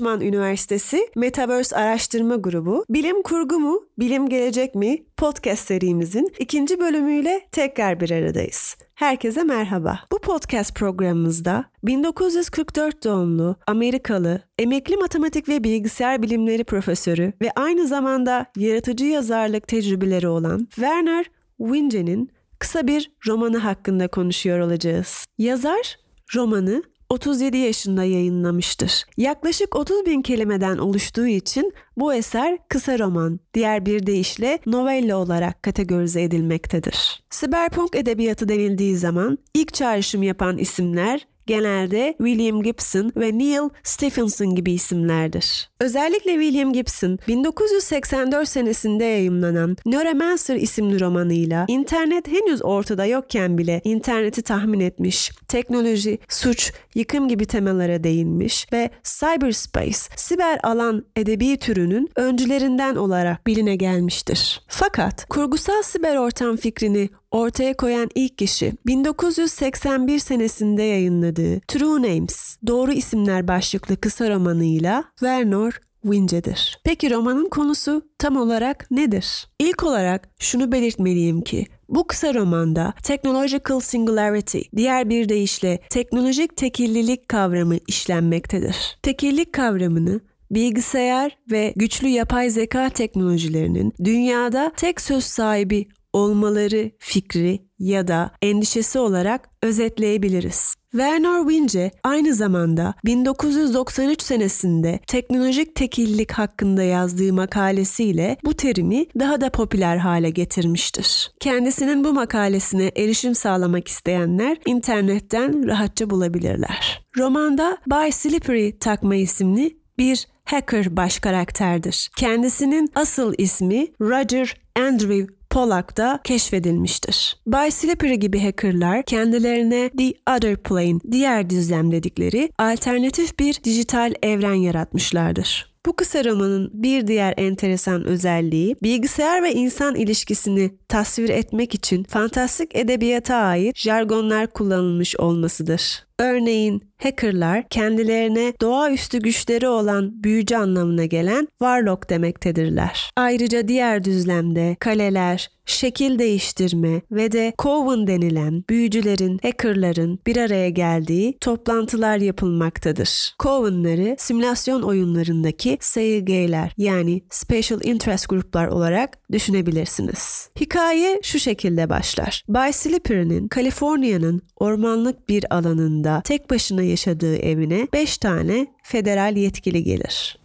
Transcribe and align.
Koçman 0.00 0.20
Üniversitesi 0.20 1.08
Metaverse 1.16 1.76
Araştırma 1.76 2.36
Grubu 2.36 2.84
Bilim 2.90 3.22
Kurgu 3.22 3.58
mu, 3.58 3.80
Bilim 3.98 4.28
Gelecek 4.28 4.74
mi 4.74 4.98
podcast 5.16 5.66
serimizin 5.66 6.32
ikinci 6.38 6.80
bölümüyle 6.80 7.40
tekrar 7.52 8.00
bir 8.00 8.10
aradayız. 8.10 8.76
Herkese 8.94 9.42
merhaba. 9.42 10.00
Bu 10.12 10.18
podcast 10.20 10.74
programımızda 10.74 11.64
1944 11.82 13.04
doğumlu 13.04 13.56
Amerikalı 13.66 14.42
emekli 14.58 14.96
matematik 14.96 15.48
ve 15.48 15.64
bilgisayar 15.64 16.22
bilimleri 16.22 16.64
profesörü 16.64 17.32
ve 17.42 17.50
aynı 17.56 17.86
zamanda 17.86 18.46
yaratıcı 18.56 19.04
yazarlık 19.04 19.68
tecrübeleri 19.68 20.28
olan 20.28 20.68
Werner 20.74 21.30
Winge'nin 21.58 22.30
kısa 22.58 22.86
bir 22.86 23.10
romanı 23.26 23.58
hakkında 23.58 24.08
konuşuyor 24.08 24.58
olacağız. 24.58 25.26
Yazar 25.38 25.98
romanı 26.34 26.82
37 27.10 27.56
yaşında 27.56 28.04
yayınlamıştır. 28.04 29.04
Yaklaşık 29.16 29.76
30 29.76 30.06
bin 30.06 30.22
kelimeden 30.22 30.78
oluştuğu 30.78 31.26
için 31.26 31.72
bu 31.96 32.14
eser 32.14 32.58
kısa 32.68 32.98
roman, 32.98 33.40
diğer 33.54 33.86
bir 33.86 34.06
deyişle 34.06 34.58
novella 34.66 35.16
olarak 35.16 35.62
kategorize 35.62 36.22
edilmektedir. 36.22 37.22
Siberpunk 37.30 37.96
edebiyatı 37.96 38.48
denildiği 38.48 38.96
zaman 38.96 39.38
ilk 39.54 39.74
çağrışım 39.74 40.22
yapan 40.22 40.58
isimler 40.58 41.26
genelde 41.50 42.14
William 42.18 42.62
Gibson 42.62 43.12
ve 43.16 43.38
Neil 43.38 43.68
Stephenson 43.82 44.54
gibi 44.54 44.72
isimlerdir. 44.72 45.70
Özellikle 45.80 46.32
William 46.32 46.72
Gibson 46.72 47.18
1984 47.28 48.48
senesinde 48.48 49.04
yayımlanan 49.04 49.76
Neuromancer 49.86 50.56
isimli 50.56 51.00
romanıyla 51.00 51.64
internet 51.68 52.28
henüz 52.28 52.64
ortada 52.64 53.06
yokken 53.06 53.58
bile 53.58 53.80
interneti 53.84 54.42
tahmin 54.42 54.80
etmiş, 54.80 55.32
teknoloji, 55.48 56.18
suç, 56.28 56.72
yıkım 56.94 57.28
gibi 57.28 57.46
temalara 57.46 58.04
değinmiş 58.04 58.66
ve 58.72 58.90
cyberspace, 59.04 59.98
siber 60.16 60.60
alan 60.62 61.04
edebi 61.16 61.56
türünün 61.56 62.08
öncülerinden 62.16 62.96
olarak 62.96 63.46
biline 63.46 63.76
gelmiştir. 63.76 64.62
Fakat 64.68 65.24
kurgusal 65.24 65.82
siber 65.82 66.16
ortam 66.16 66.56
fikrini 66.56 67.08
ortaya 67.30 67.76
koyan 67.76 68.08
ilk 68.14 68.38
kişi 68.38 68.72
1981 68.86 70.18
senesinde 70.18 70.82
yayınladığı 70.82 71.60
True 71.60 72.02
Names, 72.02 72.56
Doğru 72.66 72.92
İsimler 72.92 73.48
başlıklı 73.48 73.96
kısa 73.96 74.30
romanıyla 74.30 75.04
Werner 75.18 75.72
Winge'dir. 76.02 76.80
Peki 76.84 77.10
romanın 77.10 77.48
konusu 77.48 78.02
tam 78.18 78.36
olarak 78.36 78.90
nedir? 78.90 79.48
İlk 79.58 79.84
olarak 79.84 80.28
şunu 80.38 80.72
belirtmeliyim 80.72 81.40
ki 81.40 81.66
bu 81.88 82.06
kısa 82.06 82.34
romanda 82.34 82.94
technological 83.02 83.80
singularity, 83.80 84.60
diğer 84.76 85.10
bir 85.10 85.28
deyişle 85.28 85.80
teknolojik 85.90 86.56
tekillilik 86.56 87.28
kavramı 87.28 87.76
işlenmektedir. 87.86 88.98
Tekillik 89.02 89.52
kavramını 89.52 90.20
bilgisayar 90.50 91.38
ve 91.50 91.72
güçlü 91.76 92.08
yapay 92.08 92.50
zeka 92.50 92.88
teknolojilerinin 92.88 93.92
dünyada 94.04 94.72
tek 94.76 95.00
söz 95.00 95.24
sahibi 95.24 95.88
olmaları 96.12 96.90
fikri 96.98 97.70
ya 97.78 98.08
da 98.08 98.30
endişesi 98.42 98.98
olarak 98.98 99.48
özetleyebiliriz. 99.62 100.74
Werner 100.90 101.40
Winge 101.40 101.90
aynı 102.02 102.34
zamanda 102.34 102.94
1993 103.04 104.22
senesinde 104.22 105.00
teknolojik 105.06 105.74
tekillik 105.74 106.32
hakkında 106.32 106.82
yazdığı 106.82 107.32
makalesiyle 107.32 108.36
bu 108.44 108.54
terimi 108.54 109.06
daha 109.18 109.40
da 109.40 109.50
popüler 109.50 109.96
hale 109.96 110.30
getirmiştir. 110.30 111.30
Kendisinin 111.40 112.04
bu 112.04 112.12
makalesine 112.12 112.92
erişim 112.96 113.34
sağlamak 113.34 113.88
isteyenler 113.88 114.58
internetten 114.66 115.66
rahatça 115.66 116.10
bulabilirler. 116.10 117.06
Romanda 117.18 117.78
By 117.86 118.10
Slippery 118.10 118.78
takma 118.78 119.14
isimli 119.14 119.76
bir 119.98 120.26
hacker 120.44 120.96
baş 120.96 121.18
karakterdir. 121.18 122.10
Kendisinin 122.16 122.88
asıl 122.94 123.34
ismi 123.38 123.86
Roger 124.00 124.54
Andrew 124.76 125.39
Pollack'ta 125.50 126.20
keşfedilmiştir. 126.24 127.36
By 127.46 127.70
Slippery 127.70 128.14
gibi 128.14 128.40
hackerlar 128.40 129.02
kendilerine 129.02 129.90
The 129.98 130.32
Other 130.36 130.56
Plane, 130.56 130.98
diğer 131.10 131.50
düzlem 131.50 131.92
dedikleri 131.92 132.52
alternatif 132.58 133.38
bir 133.38 133.64
dijital 133.64 134.14
evren 134.22 134.54
yaratmışlardır. 134.54 135.70
Bu 135.86 135.96
kısa 135.96 136.24
romanın 136.24 136.70
bir 136.74 137.06
diğer 137.06 137.34
enteresan 137.36 138.04
özelliği 138.04 138.76
bilgisayar 138.82 139.42
ve 139.42 139.52
insan 139.52 139.94
ilişkisini 139.94 140.70
tasvir 140.88 141.28
etmek 141.28 141.74
için 141.74 142.04
fantastik 142.04 142.76
edebiyata 142.76 143.36
ait 143.36 143.76
jargonlar 143.76 144.46
kullanılmış 144.46 145.16
olmasıdır. 145.16 146.04
Örneğin 146.20 146.90
hackerlar 147.02 147.68
kendilerine 147.68 148.52
doğaüstü 148.60 149.18
güçleri 149.18 149.68
olan 149.68 150.22
büyücü 150.24 150.56
anlamına 150.56 151.04
gelen 151.04 151.48
warlock 151.50 152.10
demektedirler. 152.10 153.10
Ayrıca 153.16 153.68
diğer 153.68 154.04
düzlemde 154.04 154.76
kaleler, 154.80 155.50
şekil 155.66 156.18
değiştirme 156.18 157.00
ve 157.10 157.32
de 157.32 157.52
coven 157.58 158.06
denilen 158.06 158.64
büyücülerin, 158.70 159.38
hackerların 159.42 160.18
bir 160.26 160.36
araya 160.36 160.70
geldiği 160.70 161.38
toplantılar 161.40 162.16
yapılmaktadır. 162.16 163.34
Coven'ları 163.42 164.16
simülasyon 164.18 164.82
oyunlarındaki 164.82 165.78
SIG'ler 165.80 166.72
yani 166.76 167.22
Special 167.30 167.80
Interest 167.84 168.28
Gruplar 168.28 168.66
olarak 168.66 169.18
düşünebilirsiniz. 169.32 170.50
Hikaye 170.60 171.20
şu 171.22 171.38
şekilde 171.38 171.90
başlar. 171.90 172.44
Bay 172.48 172.72
Slippery'nin 172.72 173.48
Kaliforniya'nın 173.48 174.42
ormanlık 174.56 175.28
bir 175.28 175.54
alanında 175.54 176.09
tek 176.24 176.50
başına 176.50 176.82
yaşadığı 176.82 177.36
evine 177.36 177.88
5 177.92 178.18
tane 178.18 178.66
federal 178.82 179.36
yetkili 179.36 179.84
gelir. 179.84 180.40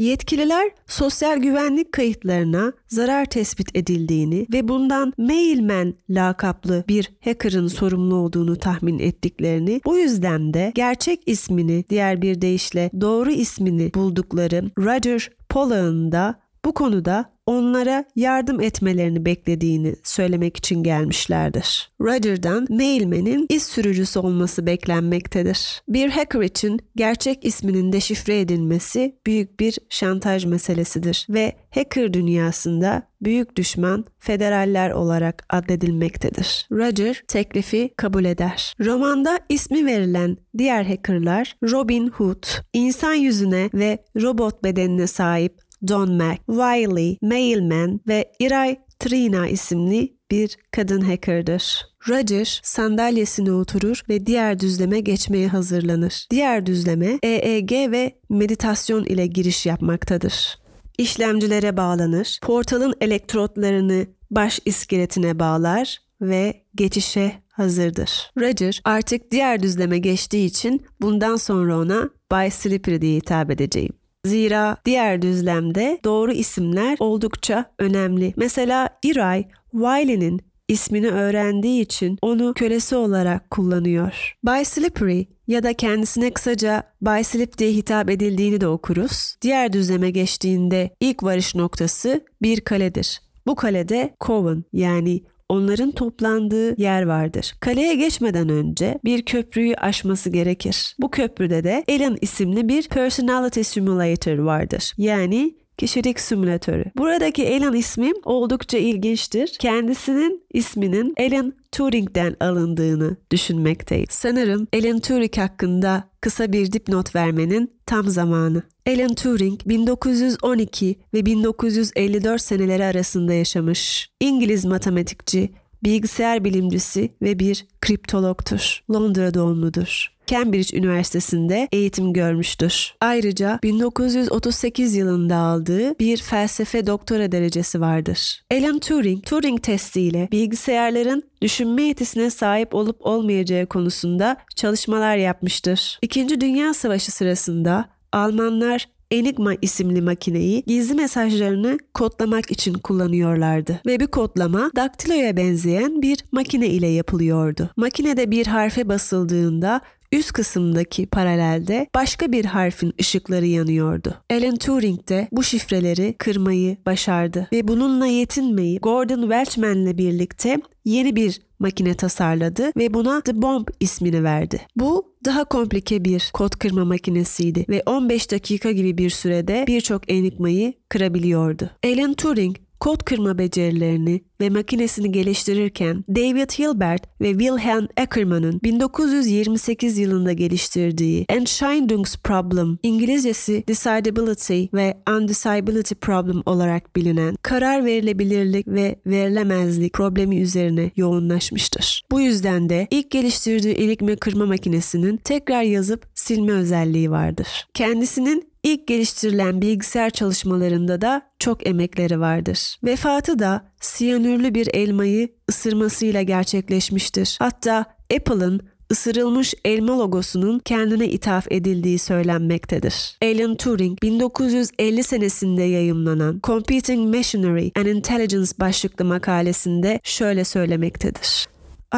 Yetkililer 0.00 0.70
sosyal 0.86 1.38
güvenlik 1.38 1.92
kayıtlarına 1.92 2.72
zarar 2.88 3.24
tespit 3.24 3.76
edildiğini 3.76 4.46
ve 4.52 4.68
bundan 4.68 5.12
Mailman 5.18 5.94
lakaplı 6.10 6.84
bir 6.88 7.10
hacker'ın 7.24 7.68
sorumlu 7.68 8.14
olduğunu 8.14 8.56
tahmin 8.56 8.98
ettiklerini, 8.98 9.80
bu 9.84 9.98
yüzden 9.98 10.54
de 10.54 10.72
gerçek 10.74 11.20
ismini 11.26 11.84
diğer 11.90 12.22
bir 12.22 12.40
deyişle 12.40 12.90
doğru 13.00 13.30
ismini 13.30 13.94
buldukları 13.94 14.70
Roger 14.78 15.30
Pollack'ın 15.48 16.12
da 16.12 16.40
bu 16.64 16.74
konuda 16.74 17.32
onlara 17.46 18.04
yardım 18.16 18.60
etmelerini 18.60 19.24
beklediğini 19.24 19.96
söylemek 20.04 20.56
için 20.56 20.82
gelmişlerdir. 20.82 21.92
Roger'dan 22.00 22.66
Mailman'in 22.70 23.46
iz 23.48 23.62
sürücüsü 23.62 24.18
olması 24.18 24.66
beklenmektedir. 24.66 25.82
Bir 25.88 26.10
hacker 26.10 26.40
için 26.40 26.80
gerçek 26.96 27.44
isminin 27.44 27.92
deşifre 27.92 28.40
edilmesi 28.40 29.16
büyük 29.26 29.60
bir 29.60 29.78
şantaj 29.88 30.44
meselesidir 30.44 31.26
ve 31.30 31.52
hacker 31.74 32.12
dünyasında 32.12 33.02
büyük 33.22 33.56
düşman 33.56 34.04
federaller 34.18 34.90
olarak 34.90 35.46
addedilmektedir. 35.50 36.66
Roger 36.72 37.22
teklifi 37.28 37.90
kabul 37.96 38.24
eder. 38.24 38.74
Romanda 38.80 39.38
ismi 39.48 39.86
verilen 39.86 40.36
diğer 40.58 40.84
hackerlar 40.84 41.56
Robin 41.62 42.08
Hood, 42.08 42.44
insan 42.72 43.14
yüzüne 43.14 43.70
ve 43.74 43.98
robot 44.22 44.64
bedenine 44.64 45.06
sahip 45.06 45.69
Don 45.88 46.12
Mac, 46.12 46.38
Wiley, 46.46 47.18
Mailman 47.22 48.00
ve 48.08 48.32
Irai 48.38 48.80
Trina 48.98 49.48
isimli 49.48 50.16
bir 50.30 50.56
kadın 50.70 51.00
hacker'dır. 51.00 51.86
Roger 52.08 52.60
sandalyesine 52.62 53.52
oturur 53.52 54.02
ve 54.08 54.26
diğer 54.26 54.58
düzleme 54.60 55.00
geçmeye 55.00 55.48
hazırlanır. 55.48 56.26
Diğer 56.30 56.66
düzleme 56.66 57.18
EEG 57.22 57.72
ve 57.72 58.20
meditasyon 58.28 59.04
ile 59.04 59.26
giriş 59.26 59.66
yapmaktadır. 59.66 60.58
İşlemcilere 60.98 61.76
bağlanır, 61.76 62.38
portalın 62.42 62.94
elektrotlarını 63.00 64.06
baş 64.30 64.60
iskeletine 64.64 65.38
bağlar 65.38 65.98
ve 66.20 66.62
geçişe 66.74 67.32
hazırdır. 67.52 68.32
Roger 68.38 68.80
artık 68.84 69.30
diğer 69.30 69.62
düzleme 69.62 69.98
geçtiği 69.98 70.46
için 70.46 70.86
bundan 71.00 71.36
sonra 71.36 71.78
ona 71.78 72.10
Bay 72.30 72.50
Slippery 72.50 73.00
diye 73.00 73.16
hitap 73.16 73.50
edeceğim. 73.50 73.92
Zira 74.26 74.76
diğer 74.84 75.22
düzlemde 75.22 76.00
doğru 76.04 76.32
isimler 76.32 76.96
oldukça 77.00 77.64
önemli. 77.78 78.32
Mesela 78.36 78.88
Iray, 79.02 79.44
Wiley'nin 79.72 80.40
ismini 80.68 81.08
öğrendiği 81.08 81.82
için 81.82 82.18
onu 82.22 82.54
kölesi 82.54 82.96
olarak 82.96 83.50
kullanıyor. 83.50 84.34
By 84.46 84.64
Slippery 84.64 85.22
ya 85.46 85.62
da 85.62 85.72
kendisine 85.72 86.30
kısaca 86.30 86.82
By 87.02 87.22
Slip 87.22 87.58
diye 87.58 87.72
hitap 87.72 88.10
edildiğini 88.10 88.60
de 88.60 88.66
okuruz. 88.68 89.36
Diğer 89.42 89.72
düzleme 89.72 90.10
geçtiğinde 90.10 90.90
ilk 91.00 91.22
varış 91.22 91.54
noktası 91.54 92.24
bir 92.42 92.60
kaledir. 92.60 93.20
Bu 93.46 93.54
kalede 93.54 94.14
Coven 94.20 94.64
yani 94.72 95.22
onların 95.50 95.90
toplandığı 95.90 96.80
yer 96.80 97.02
vardır. 97.02 97.54
Kaleye 97.60 97.94
geçmeden 97.94 98.48
önce 98.48 98.98
bir 99.04 99.22
köprüyü 99.22 99.74
aşması 99.74 100.30
gerekir. 100.30 100.96
Bu 101.00 101.10
köprüde 101.10 101.64
de 101.64 101.84
Alan 101.88 102.16
isimli 102.20 102.68
bir 102.68 102.88
personality 102.88 103.60
simulator 103.60 104.38
vardır. 104.38 104.92
Yani 104.98 105.54
kişilik 105.80 106.20
simülatörü. 106.20 106.84
Buradaki 106.96 107.48
Alan 107.48 107.74
ismi 107.74 108.12
oldukça 108.24 108.78
ilginçtir. 108.78 109.56
Kendisinin 109.58 110.44
isminin 110.52 111.14
Alan 111.20 111.52
Turing'den 111.72 112.36
alındığını 112.40 113.16
düşünmekteyiz. 113.30 114.08
Sanırım 114.10 114.68
Alan 114.74 115.00
Turing 115.00 115.36
hakkında 115.38 116.04
kısa 116.20 116.52
bir 116.52 116.72
dipnot 116.72 117.14
vermenin 117.14 117.72
tam 117.86 118.08
zamanı. 118.08 118.62
Alan 118.88 119.14
Turing 119.14 119.60
1912 119.66 120.96
ve 121.14 121.26
1954 121.26 122.42
seneleri 122.42 122.84
arasında 122.84 123.32
yaşamış. 123.32 124.10
İngiliz 124.20 124.64
matematikçi, 124.64 125.50
bilgisayar 125.84 126.44
bilimcisi 126.44 127.10
ve 127.22 127.38
bir 127.38 127.66
kriptologtur. 127.80 128.82
Londra 128.90 129.34
doğumludur. 129.34 130.19
Cambridge 130.30 130.78
Üniversitesi'nde 130.78 131.68
eğitim 131.72 132.12
görmüştür. 132.12 132.94
Ayrıca 133.00 133.58
1938 133.62 134.94
yılında 134.96 135.36
aldığı 135.36 135.98
bir 135.98 136.16
felsefe 136.16 136.86
doktora 136.86 137.32
derecesi 137.32 137.80
vardır. 137.80 138.42
Alan 138.52 138.78
Turing, 138.78 139.24
Turing 139.24 139.62
testiyle 139.62 140.28
bilgisayarların 140.32 141.22
düşünme 141.42 141.82
yetisine 141.82 142.30
sahip 142.30 142.74
olup 142.74 142.96
olmayacağı 143.00 143.66
konusunda 143.66 144.36
çalışmalar 144.56 145.16
yapmıştır. 145.16 145.98
İkinci 146.02 146.40
Dünya 146.40 146.74
Savaşı 146.74 147.12
sırasında 147.12 147.88
Almanlar 148.12 148.86
Enigma 149.10 149.54
isimli 149.62 150.02
makineyi 150.02 150.62
gizli 150.66 150.94
mesajlarını 150.94 151.78
kodlamak 151.94 152.50
için 152.50 152.74
kullanıyorlardı. 152.74 153.80
Ve 153.86 154.00
bir 154.00 154.06
kodlama 154.06 154.70
daktiloya 154.76 155.36
benzeyen 155.36 156.02
bir 156.02 156.24
makine 156.32 156.66
ile 156.66 156.86
yapılıyordu. 156.86 157.70
Makinede 157.76 158.30
bir 158.30 158.46
harfe 158.46 158.88
basıldığında 158.88 159.80
üst 160.12 160.32
kısımdaki 160.32 161.06
paralelde 161.06 161.86
başka 161.94 162.32
bir 162.32 162.44
harfin 162.44 162.92
ışıkları 163.00 163.46
yanıyordu. 163.46 164.14
Alan 164.30 164.56
Turing 164.56 165.08
de 165.08 165.28
bu 165.32 165.42
şifreleri 165.42 166.14
kırmayı 166.18 166.76
başardı 166.86 167.48
ve 167.52 167.68
bununla 167.68 168.06
yetinmeyi 168.06 168.78
Gordon 168.78 169.20
Welchman'le 169.20 169.98
birlikte 169.98 170.56
yeni 170.84 171.16
bir 171.16 171.40
makine 171.58 171.94
tasarladı 171.94 172.72
ve 172.76 172.94
buna 172.94 173.20
The 173.20 173.42
Bomb 173.42 173.68
ismini 173.80 174.24
verdi. 174.24 174.60
Bu 174.76 175.14
daha 175.24 175.44
komplike 175.44 176.04
bir 176.04 176.30
kod 176.32 176.52
kırma 176.52 176.84
makinesiydi 176.84 177.64
ve 177.68 177.82
15 177.86 178.30
dakika 178.30 178.72
gibi 178.72 178.98
bir 178.98 179.10
sürede 179.10 179.64
birçok 179.66 180.12
enigmayı 180.12 180.72
kırabiliyordu. 180.88 181.70
Alan 181.84 182.14
Turing 182.14 182.56
kod 182.80 183.04
kırma 183.04 183.38
becerilerini 183.38 184.20
ve 184.40 184.50
makinesini 184.50 185.12
geliştirirken 185.12 186.04
David 186.08 186.50
Hilbert 186.50 187.20
ve 187.20 187.30
Wilhelm 187.30 187.88
Ackermann'ın 187.96 188.60
1928 188.64 189.98
yılında 189.98 190.32
geliştirdiği 190.32 191.26
Entscheidungsproblem, 191.28 192.78
İngilizcesi 192.82 193.64
Decidability 193.68 194.64
ve 194.74 194.96
Undecidability 195.10 195.94
Problem 195.94 196.42
olarak 196.46 196.96
bilinen 196.96 197.36
karar 197.42 197.84
verilebilirlik 197.84 198.68
ve 198.68 198.96
verilemezlik 199.06 199.92
problemi 199.92 200.40
üzerine 200.40 200.90
yoğunlaşmıştır. 200.96 202.02
Bu 202.10 202.20
yüzden 202.20 202.68
de 202.68 202.86
ilk 202.90 203.10
geliştirdiği 203.10 203.74
enigma 203.74 204.16
kırma 204.16 204.46
makinesinin 204.46 205.16
tekrar 205.16 205.62
yazıp 205.62 206.06
silme 206.14 206.52
özelliği 206.52 207.10
vardır. 207.10 207.66
Kendisinin 207.74 208.50
İlk 208.62 208.86
geliştirilen 208.86 209.62
bilgisayar 209.62 210.10
çalışmalarında 210.10 211.00
da 211.00 211.22
çok 211.38 211.66
emekleri 211.66 212.20
vardır. 212.20 212.76
Vefatı 212.84 213.38
da 213.38 213.69
siyanürlü 213.80 214.54
bir 214.54 214.68
elmayı 214.74 215.28
ısırmasıyla 215.50 216.22
gerçekleşmiştir. 216.22 217.36
Hatta 217.38 217.84
Apple'ın 218.16 218.60
ısırılmış 218.92 219.54
elma 219.64 219.98
logosunun 219.98 220.58
kendine 220.58 221.08
ithaf 221.08 221.46
edildiği 221.52 221.98
söylenmektedir. 221.98 223.18
Alan 223.22 223.56
Turing 223.56 224.02
1950 224.02 225.02
senesinde 225.02 225.62
yayımlanan 225.62 226.40
Computing 226.42 227.16
Machinery 227.16 227.70
and 227.76 227.86
Intelligence 227.86 228.50
başlıklı 228.60 229.04
makalesinde 229.04 230.00
şöyle 230.02 230.44
söylemektedir. 230.44 231.48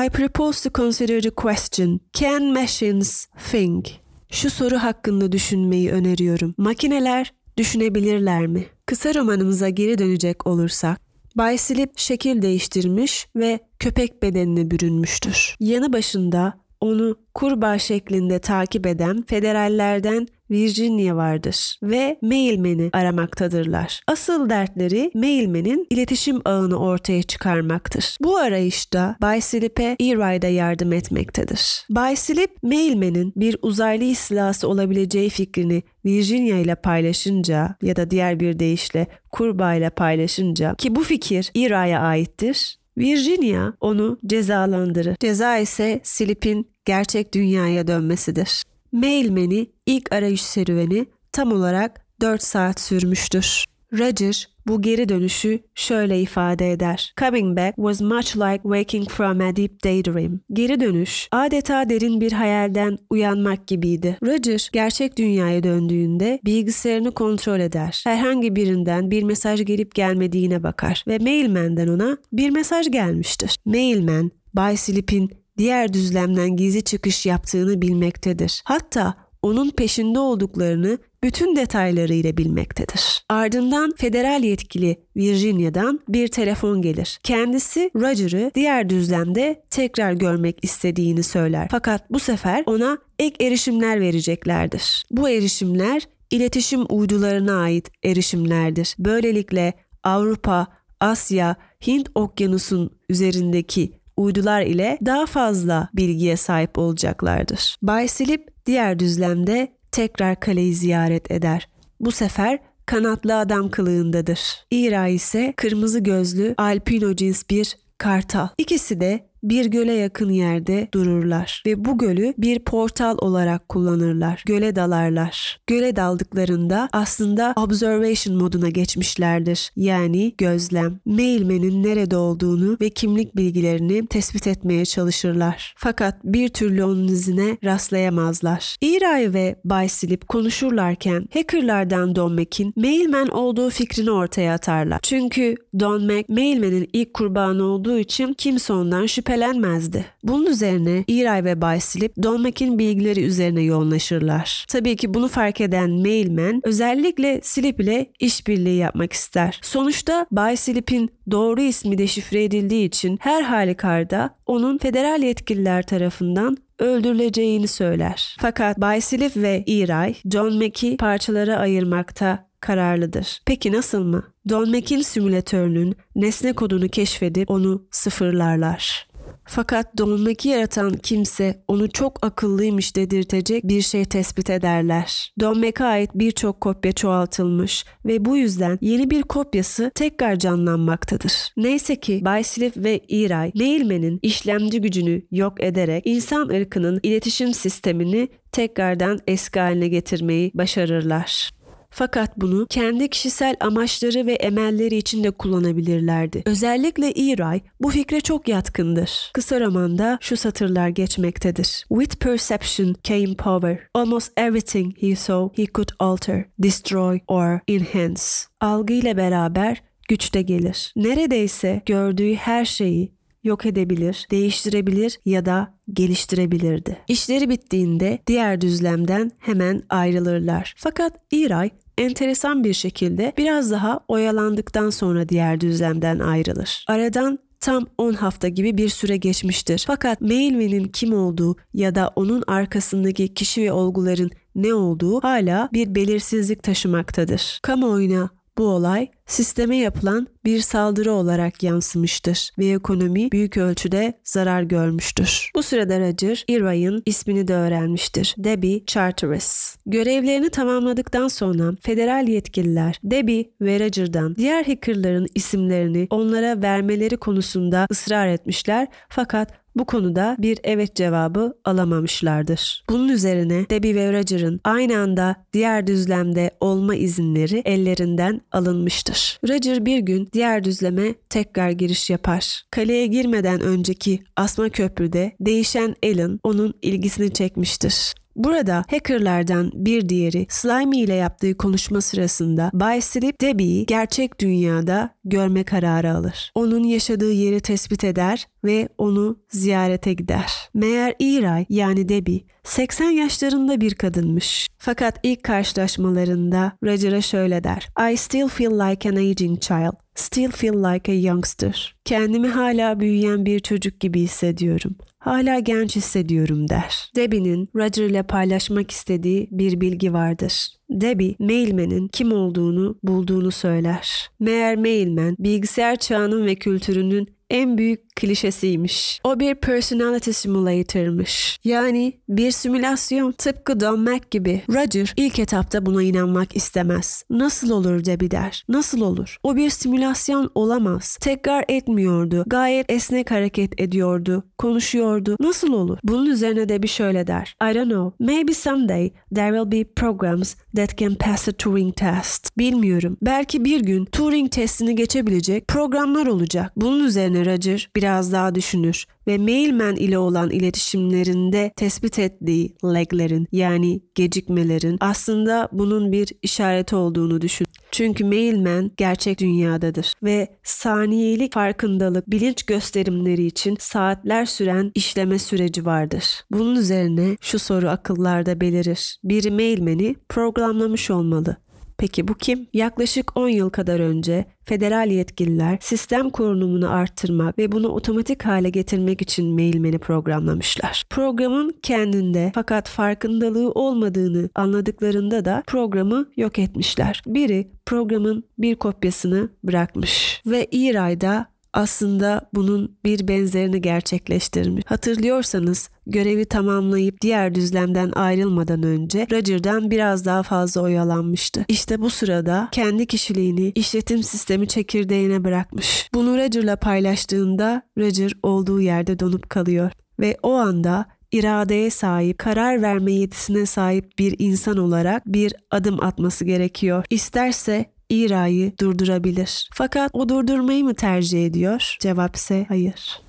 I 0.07 0.11
propose 0.11 0.69
to 0.69 0.83
consider 0.83 1.21
the 1.21 1.31
question, 1.31 2.01
can 2.13 2.45
machines 2.45 3.27
think? 3.51 3.89
Şu 4.31 4.51
soru 4.51 4.77
hakkında 4.77 5.33
düşünmeyi 5.33 5.91
öneriyorum. 5.91 6.55
Makineler 6.59 7.33
düşünebilirler 7.57 8.47
mi? 8.47 8.65
Kısa 8.87 9.15
romanımıza 9.15 9.69
geri 9.69 9.99
dönecek 9.99 10.47
olursak, 10.47 11.01
Bay 11.37 11.59
Slip 11.59 11.99
şekil 11.99 12.43
değiştirmiş 12.43 13.29
ve 13.37 13.61
köpek 13.79 14.23
bedenine 14.23 14.71
bürünmüştür. 14.71 15.57
Yanı 15.61 15.93
başında 15.93 16.63
onu 16.81 17.17
kurbağa 17.35 17.79
şeklinde 17.79 18.39
takip 18.39 18.87
eden 18.87 19.23
federallerden 19.23 20.27
Virginia 20.53 21.17
vardır 21.17 21.79
ve 21.83 22.19
Mailman'i 22.23 22.91
aramaktadırlar. 22.93 24.01
Asıl 24.07 24.51
dertleri 24.51 25.11
Mailman'in 25.15 25.87
iletişim 25.91 26.41
ağını 26.45 26.77
ortaya 26.77 27.23
çıkarmaktır. 27.23 28.17
Bu 28.21 28.37
arayışta 28.37 29.17
Bay 29.23 29.41
Slip'e 29.41 29.97
Erie'da 30.01 30.47
yardım 30.47 30.93
etmektedir. 30.93 31.87
Bay 31.91 32.17
Slip, 32.17 32.63
Mailman'in 32.63 33.33
bir 33.37 33.57
uzaylı 33.63 34.05
istilası 34.05 34.69
olabileceği 34.69 35.31
fikrini 35.31 35.83
Virginia 36.05 36.59
ile 36.59 36.75
paylaşınca 36.75 37.77
ya 37.83 37.97
da 37.97 38.11
diğer 38.11 38.41
bir 38.41 38.59
deyişle 38.59 39.07
kurbağa 39.31 39.75
ile 39.75 39.91
paylaşınca 39.91 40.75
ki 40.75 40.97
bu 40.97 41.03
fikir 41.03 41.51
Erie'ye 41.57 41.99
aittir. 41.99 42.79
Virginia 42.99 43.73
onu 43.81 44.19
cezalandırır. 44.27 45.17
Ceza 45.21 45.59
ise 45.59 46.01
Slip'in 46.03 46.71
gerçek 46.85 47.35
dünyaya 47.35 47.87
dönmesidir. 47.87 48.63
Mailman'i 48.93 49.67
ilk 49.87 50.13
arayış 50.13 50.43
serüveni 50.43 51.07
tam 51.33 51.53
olarak 51.53 52.07
4 52.21 52.43
saat 52.43 52.81
sürmüştür. 52.81 53.65
Roger 53.99 54.49
bu 54.67 54.83
geri 54.83 55.09
dönüşü 55.09 55.61
şöyle 55.75 56.21
ifade 56.21 56.73
eder. 56.73 57.15
Coming 57.21 57.59
back 57.59 57.77
was 57.77 58.01
much 58.01 58.37
like 58.37 58.63
waking 58.63 59.09
from 59.09 59.41
a 59.41 59.57
deep 59.57 59.85
daydream. 59.85 60.41
Geri 60.53 60.81
dönüş 60.81 61.29
adeta 61.33 61.89
derin 61.89 62.21
bir 62.21 62.33
hayalden 62.33 62.99
uyanmak 63.11 63.67
gibiydi. 63.67 64.19
Roger 64.23 64.71
gerçek 64.73 65.19
dünyaya 65.19 65.63
döndüğünde 65.63 66.41
bilgisayarını 66.45 67.11
kontrol 67.11 67.61
eder. 67.61 68.01
Herhangi 68.05 68.57
birinden 68.57 69.11
bir 69.11 69.23
mesaj 69.23 69.65
gelip 69.65 69.95
gelmediğine 69.95 70.63
bakar 70.63 71.05
ve 71.09 71.19
mailman'den 71.19 71.89
ona 71.89 72.19
bir 72.33 72.51
mesaj 72.51 72.91
gelmiştir. 72.91 73.57
Mailman, 73.65 74.31
Bay 74.55 74.77
Slip'in 74.77 75.42
diğer 75.63 75.93
düzlemden 75.93 76.57
gizli 76.57 76.83
çıkış 76.83 77.27
yaptığını 77.27 77.83
bilmektedir. 77.83 78.63
Hatta 78.65 79.15
onun 79.43 79.71
peşinde 79.71 80.19
olduklarını 80.19 80.99
bütün 81.23 81.57
detaylarıyla 81.57 82.37
bilmektedir. 82.37 83.25
Ardından 83.29 83.93
federal 83.97 84.45
yetkili 84.45 84.97
Virginia'dan 85.17 86.01
bir 86.09 86.29
telefon 86.29 86.83
gelir. 86.83 87.19
Kendisi 87.23 87.91
Roger'ı 87.97 88.51
diğer 88.55 88.91
düzlemde 88.91 89.65
tekrar 89.71 90.13
görmek 90.13 90.59
istediğini 90.63 91.23
söyler. 91.23 91.69
Fakat 91.71 92.11
bu 92.11 92.19
sefer 92.19 92.63
ona 92.67 92.99
ek 93.19 93.47
erişimler 93.47 94.01
vereceklerdir. 94.01 95.05
Bu 95.11 95.29
erişimler 95.29 96.03
iletişim 96.31 96.87
uydularına 96.89 97.61
ait 97.61 97.91
erişimlerdir. 98.05 98.95
Böylelikle 98.99 99.73
Avrupa, 100.05 100.67
Asya, 101.01 101.57
Hint 101.87 102.09
okyanusun 102.15 102.91
üzerindeki 103.09 104.02
uydular 104.17 104.63
ile 104.63 104.99
daha 105.07 105.27
fazla 105.27 105.89
bilgiye 105.95 106.37
sahip 106.37 106.79
olacaklardır. 106.79 107.77
Bay 107.83 108.09
Slip 108.09 108.67
diğer 108.67 108.99
düzlemde 108.99 109.73
tekrar 109.93 110.41
kaleyi 110.41 110.75
ziyaret 110.75 111.31
eder. 111.31 111.69
Bu 112.01 112.11
sefer 112.11 112.59
kanatlı 112.87 113.39
adam 113.39 113.71
kılığındadır. 113.71 114.41
İra 114.71 115.09
ise 115.09 115.55
kırmızı 115.57 115.99
gözlü 115.99 116.55
albino 116.59 117.17
cins 117.17 117.43
bir 117.51 117.77
kartal. 117.99 118.49
İkisi 118.59 119.01
de 119.01 119.32
bir 119.43 119.67
göle 119.67 119.93
yakın 119.93 120.31
yerde 120.31 120.89
dururlar 120.95 121.63
ve 121.67 121.85
bu 121.85 121.99
gölü 121.99 122.35
bir 122.39 122.59
portal 122.59 123.17
olarak 123.21 123.69
kullanırlar. 123.69 124.43
Göle 124.47 124.77
dalarlar. 124.77 125.61
Göle 125.67 125.97
daldıklarında 125.97 126.89
aslında 126.93 127.55
observation 127.57 128.37
moduna 128.37 128.69
geçmişlerdir. 128.69 129.71
Yani 129.77 130.35
gözlem. 130.39 131.01
Mailman'in 131.07 131.83
nerede 131.83 132.17
olduğunu 132.17 132.77
ve 132.81 132.91
kimlik 132.91 133.37
bilgilerini 133.37 134.07
tespit 134.07 134.47
etmeye 134.47 134.85
çalışırlar. 134.85 135.75
Fakat 135.77 136.25
bir 136.25 136.49
türlü 136.49 136.85
onun 136.85 137.09
izine 137.09 137.59
rastlayamazlar. 137.65 138.77
Iray 138.81 139.33
ve 139.33 139.57
Bay 139.65 139.89
Slip 139.89 140.29
konuşurlarken 140.29 141.29
hackerlardan 141.35 142.17
Don 142.17 142.33
Mac'in 142.33 142.73
Mailman 142.77 143.29
olduğu 143.29 143.71
fikrini 143.71 144.11
ortaya 144.11 144.55
atarlar. 144.55 144.99
Çünkü 145.03 145.55
Don 145.81 146.05
Mac 146.05 146.25
Mailman'in 146.29 146.91
ilk 146.93 147.15
kurbanı 147.15 147.65
olduğu 147.65 147.99
için 147.99 148.35
kimse 148.35 148.73
ondan 148.73 149.07
şüphe 149.07 149.32
şüphelenmezdi. 149.33 150.05
Bunun 150.23 150.47
üzerine 150.47 151.05
Iray 151.07 151.45
ve 151.45 151.61
Bay 151.61 151.81
Slip 151.81 152.13
Don 152.23 152.43
Mac'in 152.43 152.79
bilgileri 152.79 153.25
üzerine 153.25 153.63
yoğunlaşırlar. 153.63 154.65
Tabii 154.69 154.97
ki 154.97 155.15
bunu 155.15 155.29
fark 155.29 155.61
eden 155.61 155.91
Mailman 155.91 156.61
özellikle 156.65 157.41
Slip 157.43 157.81
ile 157.81 158.07
işbirliği 158.21 158.77
yapmak 158.77 159.13
ister. 159.13 159.59
Sonuçta 159.63 160.27
Bay 160.31 160.57
Slip'in 160.57 161.11
doğru 161.31 161.61
ismi 161.61 161.99
deşifre 161.99 162.45
edildiği 162.45 162.87
için 162.87 163.19
her 163.21 163.43
halükarda 163.43 164.31
onun 164.47 164.79
federal 164.79 165.23
yetkililer 165.23 165.83
tarafından 165.83 166.57
öldürüleceğini 166.79 167.69
söyler. 167.69 168.37
Fakat 168.41 168.81
Bay 168.81 169.01
Slip 169.01 169.37
ve 169.37 169.63
Iray 169.67 170.15
John 170.33 170.55
Mac'i 170.55 170.97
parçalara 170.97 171.57
ayırmakta 171.57 172.47
kararlıdır. 172.61 173.43
Peki 173.47 173.73
nasıl 173.73 174.05
mı? 174.05 174.25
Don 174.49 174.71
McKean 174.71 175.01
simülatörünün 175.01 175.97
nesne 176.17 176.53
kodunu 176.53 176.89
keşfedip 176.89 177.51
onu 177.51 177.87
sıfırlarlar. 177.91 179.12
Fakat 179.45 179.99
Donmac'i 179.99 180.49
yaratan 180.49 180.93
kimse 180.93 181.63
onu 181.69 181.91
çok 181.91 182.27
akıllıymış 182.27 182.97
dedirtecek 182.97 183.65
bir 183.69 183.83
şey 183.83 184.05
tespit 184.05 184.51
ederler. 184.51 185.33
Donmac'a 185.41 185.87
ait 185.87 186.11
birçok 186.15 186.61
kopya 186.61 186.93
çoğaltılmış 186.93 187.85
ve 188.05 188.25
bu 188.25 188.37
yüzden 188.37 188.79
yeni 188.81 189.11
bir 189.11 189.23
kopyası 189.23 189.91
tekrar 189.95 190.39
canlanmaktadır. 190.39 191.33
Neyse 191.57 192.01
ki 192.01 192.21
Bayslif 192.25 192.77
ve 192.77 193.01
Iray, 193.09 193.53
Mailman'in 193.55 194.19
işlemci 194.23 194.81
gücünü 194.81 195.23
yok 195.31 195.63
ederek 195.65 196.03
insan 196.07 196.49
ırkının 196.49 197.01
iletişim 197.03 197.55
sistemini 197.55 198.29
tekrardan 198.53 199.19
eski 199.27 199.61
haline 199.61 199.89
getirmeyi 199.89 200.51
başarırlar. 200.55 201.62
Fakat 201.93 202.37
bunu 202.37 202.67
kendi 202.67 203.09
kişisel 203.09 203.57
amaçları 203.61 204.27
ve 204.27 204.33
emelleri 204.33 204.97
için 204.97 205.25
de 205.25 205.31
kullanabilirlerdi. 205.31 206.43
Özellikle 206.47 207.33
Eray 207.33 207.61
bu 207.81 207.91
fikre 207.91 208.21
çok 208.21 208.49
yatkındır. 208.49 209.31
Kısa 209.35 209.61
romanda 209.61 210.19
şu 210.21 210.37
satırlar 210.37 210.89
geçmektedir. 210.89 211.87
With 211.89 212.17
perception 212.17 212.95
came 213.05 213.35
power. 213.35 213.79
Almost 213.95 214.33
everything 214.37 215.03
he 215.03 215.17
saw 215.17 215.63
he 215.63 215.67
could 215.75 215.89
alter, 215.99 216.45
destroy 216.59 217.21
or 217.29 217.59
enhance. 217.69 218.23
Algı 218.61 218.93
ile 218.93 219.17
beraber 219.17 219.83
güç 220.09 220.35
de 220.35 220.43
gelir. 220.43 220.93
Neredeyse 220.97 221.83
gördüğü 221.87 222.35
her 222.35 222.65
şeyi 222.65 223.13
yok 223.45 223.67
edebilir, 223.67 224.27
değiştirebilir 224.31 225.19
ya 225.25 225.47
da 225.47 225.75
geliştirebilirdi. 225.93 226.99
İşleri 227.09 227.49
bittiğinde 227.49 228.19
diğer 228.27 228.61
düzlemden 228.61 229.31
hemen 229.39 229.83
ayrılırlar. 229.89 230.75
Fakat 230.77 231.13
Iray 231.31 231.71
enteresan 231.99 232.65
bir 232.65 232.73
şekilde 232.73 233.33
biraz 233.39 233.71
daha 233.71 234.01
oyalandıktan 234.09 234.91
sonra 234.91 235.29
diğer 235.29 235.61
düzlemden 235.61 236.19
ayrılır. 236.19 236.85
Aradan 236.89 237.39
tam 237.61 237.87
10 237.99 238.13
hafta 238.13 238.49
gibi 238.49 238.79
bir 238.79 238.89
süre 238.89 239.17
geçmiştir. 239.17 239.85
Fakat 239.87 240.21
Mailman'in 240.21 240.85
kim 240.85 241.13
olduğu 241.15 241.57
ya 241.75 241.95
da 241.95 242.13
onun 242.17 242.43
arkasındaki 242.47 243.35
kişi 243.35 243.63
ve 243.63 243.73
olguların 243.73 244.31
ne 244.55 244.75
olduğu 244.75 245.21
hala 245.21 245.69
bir 245.73 245.95
belirsizlik 245.95 246.63
taşımaktadır. 246.63 247.59
Kamuoyuna 247.63 248.31
bu 248.59 248.65
olay 248.65 249.09
sisteme 249.33 249.77
yapılan 249.77 250.27
bir 250.45 250.61
saldırı 250.61 251.13
olarak 251.13 251.63
yansımıştır 251.63 252.51
ve 252.59 252.67
ekonomi 252.67 253.33
büyük 253.33 253.57
ölçüde 253.57 254.13
zarar 254.25 254.63
görmüştür. 254.63 255.51
Bu 255.55 255.63
sırada 255.63 256.01
Roger, 256.01 256.45
Irvay'ın 256.49 257.03
ismini 257.07 257.49
de 257.49 257.55
öğrenmiştir. 257.55 258.35
Debbie 258.39 258.87
Charteris. 258.87 259.77
Görevlerini 259.87 260.51
tamamladıktan 260.51 261.29
sonra 261.29 261.73
federal 261.81 262.29
yetkililer 262.29 263.01
Debbie 263.05 263.51
ve 263.61 263.81
Roger'dan 263.81 264.37
diğer 264.37 264.65
hackerların 264.65 265.27
isimlerini 265.35 266.07
onlara 266.11 266.63
vermeleri 266.63 267.17
konusunda 267.17 267.87
ısrar 267.91 268.29
etmişler 268.29 268.89
fakat 269.09 269.63
bu 269.77 269.85
konuda 269.85 270.37
bir 270.39 270.59
evet 270.65 270.95
cevabı 270.95 271.53
alamamışlardır. 271.65 272.85
Bunun 272.91 273.09
üzerine 273.09 273.71
Debbie 273.71 273.95
ve 273.95 274.13
Roger'ın 274.13 274.61
aynı 274.65 274.99
anda 274.99 275.37
diğer 275.53 275.87
düzlemde 275.87 276.51
olma 276.61 276.95
izinleri 276.95 277.63
ellerinden 277.65 278.41
alınmıştır. 278.53 279.22
Roger 279.49 279.87
bir 279.87 279.99
gün 279.99 280.29
diğer 280.33 280.65
düzleme 280.65 281.15
tekrar 281.31 281.71
giriş 281.71 282.11
yapar. 282.11 282.63
Kaleye 282.71 283.07
girmeden 283.07 283.61
önceki 283.61 284.21
asma 284.37 284.69
köprüde 284.69 285.33
değişen 285.41 285.95
Alan 286.05 286.41
onun 286.45 286.75
ilgisini 286.83 287.33
çekmiştir. 287.33 288.15
Burada 288.37 288.85
hackerlardan 288.91 289.71
bir 289.75 290.09
diğeri 290.09 290.47
Slimy 290.49 291.01
ile 291.01 291.15
yaptığı 291.15 291.57
konuşma 291.57 292.01
sırasında 292.01 292.71
Bay 292.75 293.01
Slip 293.01 293.41
Debbie'yi 293.41 293.87
gerçek 293.87 294.41
dünyada 294.41 295.11
görme 295.25 295.65
kararı 295.65 296.13
alır. 296.13 296.53
Onun 296.55 296.85
yaşadığı 296.85 297.33
yeri 297.33 297.61
tespit 297.61 298.05
eder 298.05 298.49
ve 298.65 298.89
onu 298.99 299.39
ziyarete 299.51 300.13
gider. 300.13 300.53
Meğer 300.75 301.15
Iray 301.19 301.67
yani 301.69 302.09
Debbie 302.09 302.41
80 302.65 303.11
yaşlarında 303.11 303.81
bir 303.81 303.95
kadınmış. 303.95 304.69
Fakat 304.79 305.19
ilk 305.23 305.43
karşılaşmalarında 305.43 306.73
Roger'a 306.85 307.21
şöyle 307.21 307.65
der. 307.65 307.89
I 308.13 308.17
still 308.17 308.49
feel 308.49 308.91
like 308.91 309.09
an 309.09 309.17
aging 309.17 309.61
child. 309.61 309.93
Still 310.15 310.51
feel 310.51 310.75
like 310.75 311.13
a 311.13 311.15
youngster. 311.15 311.97
Kendimi 312.05 312.49
hala 312.49 313.01
büyüyen 313.01 313.47
bir 313.47 313.61
çocuk 313.61 314.01
gibi 314.01 314.21
hissediyorum. 314.21 314.97
Hala 315.23 315.59
genç 315.59 315.97
hissediyorum 315.97 316.69
der. 316.69 317.11
Debbie'nin 317.17 317.69
Roger 317.77 318.05
ile 318.05 318.23
paylaşmak 318.23 318.91
istediği 318.91 319.49
bir 319.51 319.81
bilgi 319.81 320.13
vardır. 320.13 320.69
Debbie, 320.91 321.35
Mailman'in 321.39 322.09
kim 322.09 322.33
olduğunu 322.33 322.99
bulduğunu 323.03 323.51
söyler. 323.51 324.31
Meğer 324.41 324.77
Mailman, 324.77 325.37
bilgisayar 325.39 325.97
çağının 325.97 326.47
ve 326.47 326.55
kültürünün 326.55 327.29
en 327.51 327.79
büyük 327.79 328.12
klişesiymiş. 328.17 329.21
O 329.25 329.41
bir 329.41 329.55
personality 329.55 330.31
simulator'mış. 330.31 331.59
Yani 331.65 332.13
bir 332.29 332.51
simülasyon 332.51 333.33
tıpkı 333.33 333.81
Don 333.81 334.01
Mac 334.01 334.21
gibi. 334.31 334.63
Roger 334.69 335.15
ilk 335.17 335.39
etapta 335.39 335.87
buna 335.87 336.03
inanmak 336.03 336.57
istemez. 336.57 337.25
Nasıl 337.31 337.71
olur 337.71 338.05
Debbie 338.05 338.31
der. 338.31 338.65
Nasıl 338.69 339.01
olur? 339.01 339.37
O 339.43 339.57
bir 339.57 339.71
simülasyon 339.71 340.51
olamaz. 340.55 341.19
Tekrar 341.21 341.65
etmiyordu. 341.69 342.45
Gayet 342.47 342.91
esnek 342.91 343.31
hareket 343.31 343.81
ediyordu. 343.81 344.45
Konuşuyordu. 344.59 345.37
Nasıl 345.41 345.73
olur? 345.73 345.99
Bunun 346.05 346.27
üzerine 346.27 346.69
Debbie 346.69 346.89
şöyle 346.89 347.27
der. 347.27 347.57
I 347.71 347.75
don't 347.75 347.91
know. 347.91 348.25
Maybe 348.33 348.55
someday 348.55 349.11
there 349.35 349.51
will 349.51 349.73
be 349.73 349.85
programs 349.85 350.55
that 350.77 350.99
can 350.99 351.15
pass 351.15 351.49
a 351.49 351.53
Turing 351.53 351.97
test. 351.97 352.59
Bilmiyorum. 352.59 353.17
Belki 353.23 353.65
bir 353.65 353.81
gün 353.81 354.05
Turing 354.05 354.51
testini 354.53 354.97
geçebilecek 354.97 355.69
programlar 355.69 356.27
olacak. 356.27 356.73
Bunun 356.77 357.05
üzerine 357.05 357.45
Roger 357.47 357.91
biraz 358.03 358.33
daha 358.33 358.55
düşünür 358.55 359.07
ve 359.27 359.39
Mailman 359.39 359.97
ile 359.97 360.19
olan 360.19 360.51
iletişimlerinde 360.51 361.73
tespit 361.77 362.19
ettiği 362.19 362.77
laglerin 362.85 363.49
yani 363.53 364.01
gecikmelerin 364.15 364.97
aslında 365.01 365.69
bunun 365.73 366.13
bir 366.13 366.33
işareti 366.43 366.97
olduğunu 366.97 367.41
düşün. 367.41 367.67
Çünkü 367.93 368.25
Mailman 368.25 368.91
gerçek 368.97 369.41
dünyadadır 369.41 370.13
ve 370.23 370.49
saniyelik 370.63 371.55
farkındalık 371.55 372.31
bilinç 372.31 372.63
gösterimleri 372.63 373.47
için 373.47 373.77
saatler 373.81 374.47
süren 374.47 374.93
işleme 374.95 375.39
süreci 375.39 375.87
vardır. 375.87 376.45
Bunun 376.51 376.77
üzerine 376.77 377.37
şu 377.41 377.59
soru 377.59 377.89
akıllarda 377.89 378.61
belirir. 378.61 379.19
Biri 379.25 379.51
Mailman'i 379.51 380.17
programlamış 380.29 381.11
olmalı. 381.11 381.57
Peki 382.03 382.29
bu 382.29 382.35
kim? 382.35 382.67
Yaklaşık 382.73 383.37
10 383.37 383.49
yıl 383.49 383.71
kadar 383.71 384.01
önce 384.01 384.45
federal 384.65 385.11
yetkililer 385.11 385.79
sistem 385.81 386.31
korunumunu 386.31 386.93
arttırmak 386.93 387.59
ve 387.59 387.73
bunu 387.73 387.89
otomatik 387.89 388.45
hale 388.45 388.71
getirmek 388.71 389.23
için 389.23 389.55
Mailman'i 389.55 389.99
programlamışlar. 389.99 391.05
Programın 391.11 391.75
kendinde 391.83 392.53
fakat 392.55 392.89
farkındalığı 392.89 393.71
olmadığını 393.71 394.51
anladıklarında 394.55 395.45
da 395.45 395.63
programı 395.67 396.27
yok 396.37 396.59
etmişler. 396.59 397.23
Biri 397.27 397.71
programın 397.87 398.45
bir 398.59 398.75
kopyasını 398.75 399.49
bırakmış 399.65 400.43
ve 400.47 400.67
İray'da 400.71 401.52
aslında 401.73 402.51
bunun 402.55 402.99
bir 403.05 403.29
benzerini 403.29 403.81
gerçekleştirmiş. 403.81 404.85
Hatırlıyorsanız 404.87 405.89
görevi 406.07 406.45
tamamlayıp 406.45 407.21
diğer 407.21 407.55
düzlemden 407.55 408.11
ayrılmadan 408.11 408.83
önce 408.83 409.27
Roger'dan 409.31 409.91
biraz 409.91 410.25
daha 410.25 410.43
fazla 410.43 410.81
oyalanmıştı. 410.81 411.65
İşte 411.69 412.01
bu 412.01 412.11
sırada 412.11 412.69
kendi 412.73 413.07
kişiliğini 413.07 413.73
işletim 413.75 414.23
sistemi 414.23 414.69
çekirdeğine 414.69 415.45
bırakmış. 415.45 416.11
Bunu 416.15 416.39
Roger'la 416.39 416.77
paylaştığında 416.77 417.83
Roger 417.99 418.33
olduğu 418.43 418.81
yerde 418.81 419.19
donup 419.19 419.51
kalıyor 419.51 419.91
ve 420.21 420.37
o 420.43 420.53
anda 420.53 421.07
iradeye 421.33 421.91
sahip, 421.91 422.39
karar 422.39 422.83
verme 422.83 423.13
yetisine 423.13 423.67
sahip 423.67 424.19
bir 424.19 424.37
insan 424.39 424.77
olarak 424.77 425.27
bir 425.27 425.55
adım 425.71 426.05
atması 426.05 426.45
gerekiyor. 426.45 427.05
İsterse 427.11 427.92
İra'yı 428.13 428.73
durdurabilir. 428.81 429.69
Fakat 429.75 430.11
o 430.13 430.29
durdurmayı 430.29 430.85
mı 430.85 430.95
tercih 430.95 431.47
ediyor? 431.47 431.97
Cevap 432.01 432.37
ise 432.37 432.67
hayır. 432.69 433.21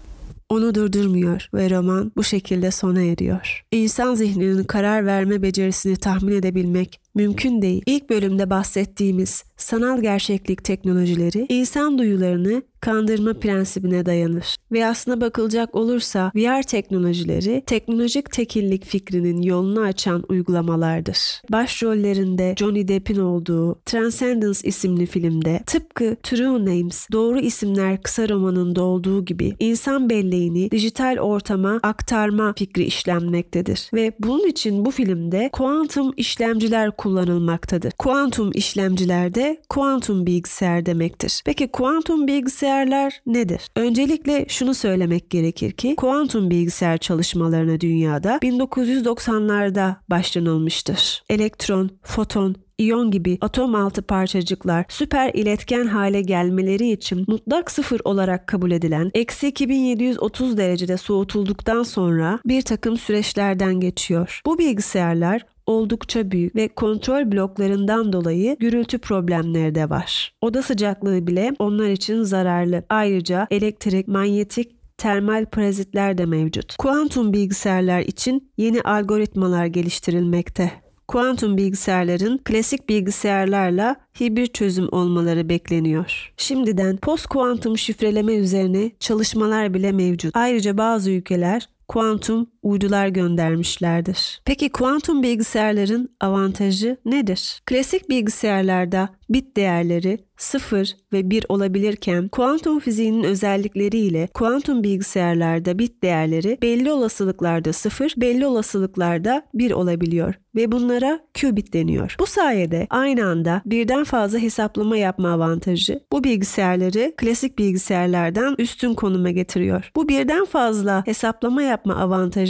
Onu 0.50 0.76
durdurmuyor 0.76 1.50
ve 1.54 1.70
roman 1.70 2.12
bu 2.16 2.24
şekilde 2.24 2.72
sona 2.72 3.02
eriyor. 3.02 3.66
İnsan 3.72 4.16
zihninin 4.16 4.64
karar 4.64 5.06
verme 5.06 5.42
becerisini 5.42 5.96
tahmin 5.96 6.36
edebilmek 6.36 7.00
mümkün 7.16 7.62
değil. 7.62 7.84
İlk 7.86 8.10
bölümde 8.10 8.50
bahsettiğimiz 8.50 9.44
sanal 9.58 10.02
gerçeklik 10.02 10.64
teknolojileri 10.64 11.46
insan 11.50 11.98
duyularını 11.98 12.62
kandırma 12.84 13.34
prensibine 13.34 14.06
dayanır. 14.06 14.56
Ve 14.72 14.86
aslına 14.86 15.22
bakılacak 15.22 15.76
olursa 15.76 16.32
VR 16.36 16.64
teknolojileri 16.64 17.64
teknolojik 17.66 18.32
tekillik 18.32 18.86
fikrinin 18.86 19.42
yolunu 19.42 19.82
açan 19.82 20.24
uygulamalardır. 20.30 21.18
Başrollerinde 21.52 22.56
Johnny 22.60 22.88
Depp'in 22.88 23.20
olduğu 23.20 23.80
Transcendence 23.86 24.60
isimli 24.64 25.06
filmde 25.06 25.60
tıpkı 25.66 26.18
True 26.24 26.66
Names, 26.66 27.08
Doğru 27.12 27.40
isimler 27.40 28.02
kısa 28.02 28.30
romanında 28.30 28.84
olduğu 28.84 29.26
gibi 29.26 29.56
insan 29.60 30.10
belleğini 30.10 30.72
dijital 30.72 31.18
ortama 31.20 31.80
aktarma 31.84 32.54
fikri 32.58 32.84
işlenmektedir. 32.84 33.90
Ve 33.94 34.12
bunun 34.20 34.48
için 34.48 34.86
bu 34.86 34.92
filmde 34.92 35.50
kuantum 35.54 36.14
işlemciler 36.18 36.92
kullanılmaktadır. 37.04 37.92
Kuantum 37.92 38.52
işlemciler 38.54 39.36
de 39.36 39.62
kuantum 39.70 40.26
bilgisayar 40.26 40.86
demektir. 40.86 41.42
Peki 41.46 41.68
kuantum 41.68 42.28
bilgisayarlar 42.28 43.22
nedir? 43.26 43.62
Öncelikle 43.76 44.46
şunu 44.48 44.74
söylemek 44.74 45.30
gerekir 45.30 45.72
ki 45.72 45.96
kuantum 45.96 46.50
bilgisayar 46.50 46.98
çalışmalarına 46.98 47.80
dünyada 47.80 48.38
1990'larda 48.38 49.96
başlanılmıştır. 50.10 51.24
Elektron, 51.30 51.90
foton, 52.04 52.56
iyon 52.78 53.12
gibi 53.12 53.38
atom 53.42 53.76
altı 53.76 54.02
parçacıklar 54.02 54.86
süper 54.90 55.32
iletken 55.34 55.86
hale 55.86 56.22
gelmeleri 56.22 56.92
için 56.92 57.26
mutlak 57.28 57.72
sıfır 57.72 58.02
olarak 58.04 58.48
kabul 58.48 58.72
edilen 58.72 59.12
eksi 59.14 59.48
2730 59.48 60.58
derecede 60.58 60.98
soğutulduktan 60.98 61.84
sonra 61.84 62.40
bir 62.46 62.62
takım 62.62 62.98
süreçlerden 62.98 63.80
geçiyor. 63.80 64.42
Bu 64.46 64.60
bilgisayarlar 64.60 65.46
oldukça 65.66 66.32
büyük 66.32 66.56
ve 66.56 66.68
kontrol 66.68 67.32
bloklarından 67.32 68.14
dolayı 68.14 68.58
gürültü 68.60 68.98
problemleri 68.98 69.76
de 69.76 69.90
var. 69.90 70.34
Oda 70.42 70.62
sıcaklığı 70.62 71.28
bile 71.28 71.54
onlar 71.60 71.90
için 71.90 72.24
zararlı. 72.24 72.84
Ayrıca 72.90 73.48
elektrik, 73.52 74.08
manyetik 74.08 74.98
termal 74.98 75.46
parazitler 75.46 76.18
de 76.18 76.26
mevcut. 76.26 76.76
Kuantum 76.78 77.34
bilgisayarlar 77.34 78.02
için 78.02 78.52
yeni 78.58 78.82
algoritmalar 78.82 79.66
geliştirilmekte 79.66 80.84
kuantum 81.08 81.58
bilgisayarların 81.58 82.38
klasik 82.38 82.90
bilgisayarlarla 82.90 83.96
hibrit 84.20 84.54
çözüm 84.54 84.88
olmaları 84.92 85.50
bekleniyor. 85.50 86.34
Şimdiden 86.38 86.98
post 86.98 87.28
kuantum 87.28 87.78
şifreleme 87.78 88.34
üzerine 88.34 88.92
çalışmalar 89.00 89.74
bile 89.74 89.92
mevcut. 89.92 90.36
Ayrıca 90.36 90.78
bazı 90.78 91.12
ülkeler 91.12 91.70
kuantum 91.88 92.48
uydular 92.64 93.08
göndermişlerdir. 93.08 94.42
Peki 94.46 94.70
kuantum 94.70 95.24
bilgisayarların 95.24 96.10
avantajı 96.22 96.98
nedir? 97.06 97.62
Klasik 97.66 98.10
bilgisayarlarda 98.10 99.10
bit 99.30 99.58
değerleri 99.58 100.20
0 100.38 100.96
ve 101.14 101.30
1 101.30 101.46
olabilirken 101.50 102.28
kuantum 102.28 102.80
fiziğinin 102.80 103.24
özellikleriyle 103.24 104.28
kuantum 104.34 104.84
bilgisayarlarda 104.84 105.80
bit 105.80 106.04
değerleri 106.04 106.58
belli 106.62 106.92
olasılıklarda 106.92 107.74
0, 107.74 108.14
belli 108.18 108.46
olasılıklarda 108.46 109.46
1 109.54 109.72
olabiliyor 109.72 110.34
ve 110.56 110.72
bunlara 110.72 111.20
qubit 111.42 111.74
deniyor. 111.74 112.16
Bu 112.20 112.26
sayede 112.26 112.88
aynı 112.90 113.26
anda 113.26 113.62
birden 113.66 114.04
fazla 114.04 114.40
hesaplama 114.40 114.98
yapma 114.98 115.32
avantajı 115.32 116.00
bu 116.12 116.24
bilgisayarları 116.24 117.14
klasik 117.18 117.60
bilgisayarlardan 117.60 118.56
üstün 118.58 118.94
konuma 118.94 119.32
getiriyor. 119.32 119.92
Bu 119.96 120.10
birden 120.10 120.46
fazla 120.46 121.04
hesaplama 121.06 121.62
yapma 121.62 121.96